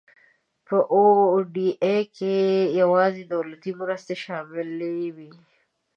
[0.67, 1.01] په او
[1.53, 2.35] ډي آی کې
[2.81, 5.31] یوازې دولتي مرستې شاملې وي.